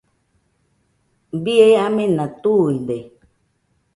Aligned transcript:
Bie 1.43 1.67
amena 1.85 2.25
tuide 2.41 2.97